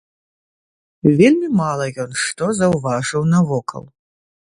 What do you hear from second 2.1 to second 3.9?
што заўважыў навокал.